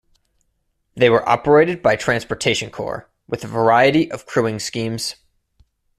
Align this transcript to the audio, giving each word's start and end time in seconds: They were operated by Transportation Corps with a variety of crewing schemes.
They 0.95 1.11
were 1.11 1.29
operated 1.29 1.83
by 1.83 1.95
Transportation 1.95 2.71
Corps 2.71 3.07
with 3.27 3.43
a 3.43 3.47
variety 3.47 4.11
of 4.11 4.25
crewing 4.25 4.57
schemes. 4.57 5.13